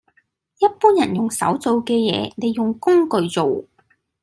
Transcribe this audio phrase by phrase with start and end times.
[0.57, 3.67] 一般人用手做嘅嘢，你用工具做